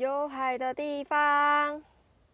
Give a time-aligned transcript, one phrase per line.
[0.00, 1.82] 有海的地方。